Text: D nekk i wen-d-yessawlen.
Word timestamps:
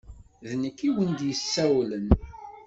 D 0.49 0.51
nekk 0.63 0.79
i 0.87 0.89
wen-d-yessawlen. 0.95 2.07